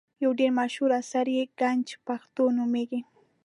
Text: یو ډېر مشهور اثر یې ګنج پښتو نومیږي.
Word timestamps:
یو 0.23 0.31
ډېر 0.39 0.51
مشهور 0.59 0.91
اثر 1.01 1.25
یې 1.35 1.43
ګنج 1.59 1.87
پښتو 2.05 2.43
نومیږي. 2.57 3.01